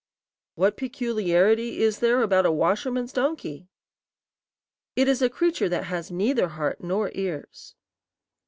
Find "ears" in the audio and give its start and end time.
7.13-7.75